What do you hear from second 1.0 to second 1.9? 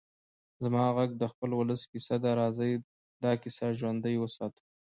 د خپل ولس